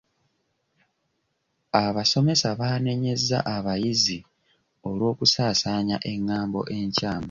Abasomesa 1.83 2.47
baanenyezza 2.59 3.37
abayizi 3.55 4.17
olw'okusaasaanya 4.87 5.97
engambo 6.11 6.59
enkyamu. 6.77 7.19